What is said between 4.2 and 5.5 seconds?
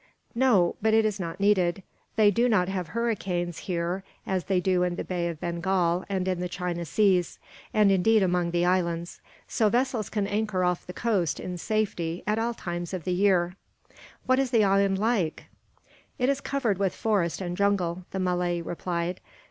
as they do in the Bay of